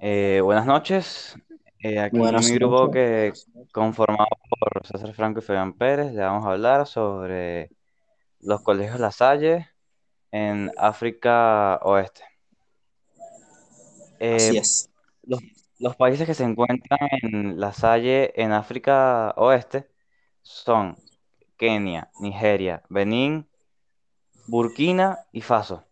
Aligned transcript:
Eh, 0.00 0.40
buenas 0.42 0.66
noches. 0.66 1.36
Eh, 1.80 2.00
aquí 2.00 2.18
Buenas 2.18 2.48
mi 2.48 2.54
grupo 2.54 2.90
que 2.90 3.32
conformado 3.72 4.28
por 4.48 4.67
César 4.84 5.14
Franco 5.14 5.40
y 5.40 5.42
Fabián 5.42 5.74
Pérez, 5.74 6.12
le 6.12 6.22
vamos 6.22 6.46
a 6.46 6.52
hablar 6.52 6.86
sobre 6.86 7.72
los 8.40 8.62
colegios 8.62 9.00
La 9.00 9.12
Salle 9.12 9.68
en 10.32 10.72
África 10.78 11.78
Oeste. 11.82 12.24
Así 14.30 14.56
Eh, 14.56 14.56
es. 14.56 14.88
los, 15.22 15.40
los 15.78 15.96
países 15.96 16.26
que 16.26 16.34
se 16.34 16.44
encuentran 16.44 16.98
en 17.22 17.60
La 17.60 17.72
Salle 17.72 18.32
en 18.42 18.52
África 18.52 19.32
Oeste 19.36 19.90
son 20.42 20.96
Kenia, 21.56 22.10
Nigeria, 22.20 22.82
Benín, 22.88 23.48
Burkina 24.46 25.26
y 25.32 25.42
Faso. 25.42 25.84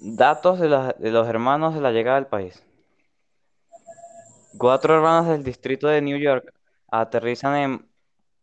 Datos 0.00 0.58
de, 0.58 0.68
de 0.68 1.10
los 1.10 1.28
hermanos 1.28 1.74
de 1.74 1.82
la 1.82 1.92
llegada 1.92 2.16
al 2.16 2.28
país. 2.28 2.64
Cuatro 4.58 4.94
hermanos 4.96 5.28
del 5.28 5.44
distrito 5.44 5.86
de 5.88 6.02
New 6.02 6.18
York 6.18 6.52
aterrizan 7.00 7.56
en 7.56 7.88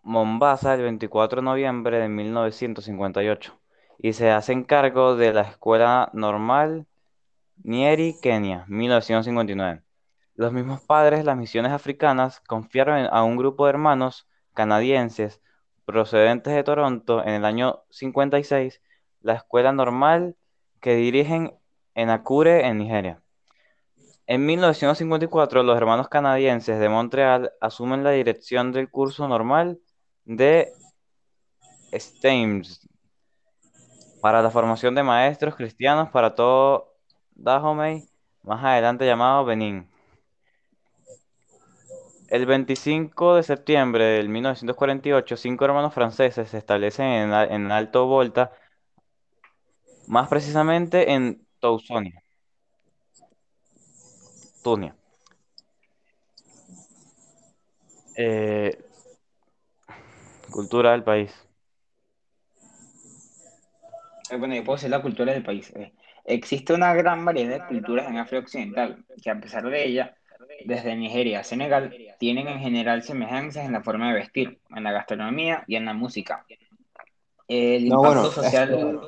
Mombasa 0.02 0.74
el 0.76 0.82
24 0.82 1.42
de 1.42 1.46
noviembre 1.46 2.00
de 2.00 2.10
1958 2.10 3.60
y 4.00 4.14
se 4.14 4.32
hacen 4.32 4.64
cargo 4.64 5.16
de 5.16 5.34
la 5.34 5.42
Escuela 5.42 6.10
Normal 6.14 6.88
Nyeri, 7.64 8.16
Kenia, 8.22 8.66
1959. 8.68 9.84
Los 10.36 10.52
mismos 10.52 10.82
padres 10.82 11.20
de 11.20 11.26
las 11.26 11.38
misiones 11.38 11.72
africanas 11.72 12.42
confiaron 12.42 13.08
a 13.12 13.24
un 13.24 13.38
grupo 13.38 13.66
de 13.66 13.72
hermanos 13.72 14.28
canadienses 14.54 15.42
procedentes 15.86 16.54
de 16.54 16.64
Toronto 16.64 17.24
en 17.24 17.34
el 17.34 17.46
año 17.46 17.84
56 17.92 18.82
la 19.22 19.34
Escuela 19.34 19.72
Normal 19.72 20.36
que 20.82 20.96
dirigen 20.96 21.54
en 21.96 22.10
Akure, 22.10 22.68
en 22.68 22.78
Nigeria. 22.78 23.22
En 24.26 24.46
1954, 24.46 25.64
los 25.64 25.76
hermanos 25.76 26.08
canadienses 26.08 26.80
de 26.80 26.88
Montreal 26.88 27.52
asumen 27.60 28.04
la 28.04 28.12
dirección 28.12 28.72
del 28.72 28.90
curso 28.90 29.28
normal 29.28 29.80
de 30.24 30.72
STEAMS 31.92 32.88
para 34.22 34.42
la 34.42 34.50
formación 34.50 34.96
de 34.96 35.04
maestros 35.04 35.56
cristianos 35.56 36.10
para 36.10 36.34
todo 36.36 36.94
Dahomey, 37.36 38.08
más 38.44 38.64
adelante 38.64 39.06
llamado 39.06 39.44
Benín. 39.44 39.90
El 42.30 42.46
25 42.46 43.36
de 43.36 43.44
septiembre 43.44 44.06
de 44.06 44.24
1948, 44.24 45.36
cinco 45.36 45.66
hermanos 45.66 45.94
franceses 45.94 46.50
se 46.50 46.58
establecen 46.58 47.06
en, 47.06 47.34
en 47.34 47.72
Alto 47.72 48.08
Volta, 48.08 48.54
más 50.08 50.30
precisamente 50.30 51.12
en 51.12 51.46
Touzonia, 51.60 52.23
Tunia. 54.64 54.96
Eh, 58.16 58.78
cultura 60.50 60.92
del 60.92 61.04
país. 61.04 61.32
Eh, 64.30 64.38
Bueno, 64.38 64.56
yo 64.56 64.64
puedo 64.64 64.78
decir 64.78 64.90
la 64.90 65.02
cultura 65.02 65.34
del 65.34 65.44
país. 65.44 65.72
Eh, 65.76 65.94
existe 66.26 66.74
una 66.74 66.94
gran 66.94 67.24
variedad 67.26 67.62
de 67.62 67.68
culturas 67.68 68.08
en 68.08 68.18
África 68.18 68.44
Occidental, 68.44 69.04
que 69.22 69.30
a 69.30 69.40
pesar 69.40 69.70
de 69.70 69.86
ella, 69.86 70.16
desde 70.66 70.96
Nigeria 70.96 71.42
a 71.42 71.44
Senegal, 71.44 71.96
tienen 72.20 72.48
en 72.48 72.60
general 72.60 73.04
semejanzas 73.04 73.66
en 73.66 73.74
la 73.74 73.84
forma 73.84 74.10
de 74.10 74.20
vestir, 74.20 74.60
en 74.70 74.84
la 74.84 74.92
gastronomía 74.92 75.64
y 75.68 75.76
en 75.76 75.86
la 75.86 75.94
música. 75.94 76.46
El 77.48 77.90
No, 77.90 77.96
impacto 77.96 78.08
bueno, 78.08 78.32
social 78.32 79.02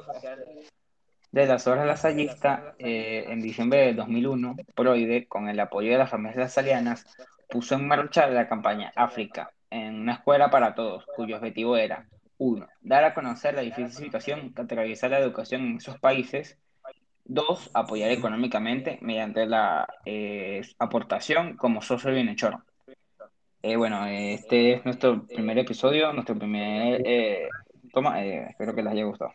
de 1.41 1.47
las 1.47 1.67
obras 1.67 1.85
lasallistas, 1.85 2.61
eh, 2.79 3.25
en 3.27 3.41
diciembre 3.41 3.87
de 3.87 3.93
2001, 3.93 4.55
Proide, 4.73 5.27
con 5.27 5.49
el 5.49 5.59
apoyo 5.59 5.91
de 5.91 5.97
las 5.97 6.09
familias 6.09 6.37
lasalianas, 6.37 7.05
puso 7.49 7.75
en 7.75 7.85
marcha 7.85 8.27
la 8.27 8.47
campaña 8.47 8.93
África, 8.95 9.51
en 9.69 9.95
una 9.95 10.13
escuela 10.13 10.49
para 10.49 10.73
todos, 10.75 11.05
cuyo 11.13 11.35
objetivo 11.35 11.75
era, 11.75 12.07
uno, 12.37 12.67
dar 12.79 13.03
a 13.03 13.13
conocer 13.13 13.53
la 13.53 13.61
difícil 13.61 13.91
situación 13.91 14.53
que 14.53 14.61
atraviesa 14.61 15.09
la 15.09 15.19
educación 15.19 15.63
en 15.63 15.75
esos 15.75 15.99
países, 15.99 16.57
dos, 17.25 17.69
apoyar 17.73 18.11
económicamente 18.11 18.97
mediante 19.01 19.45
la 19.45 19.89
eh, 20.05 20.61
aportación 20.79 21.57
como 21.57 21.81
socio 21.81 22.11
bienhechor. 22.11 22.63
Eh, 23.61 23.75
bueno, 23.75 24.05
este 24.05 24.75
es 24.75 24.85
nuestro 24.85 25.25
primer 25.27 25.59
episodio, 25.59 26.13
nuestro 26.13 26.37
primer 26.37 27.01
eh, 27.05 27.49
toma, 27.91 28.23
espero 28.23 28.73
que 28.73 28.83
les 28.83 28.93
haya 28.93 29.03
gustado. 29.03 29.33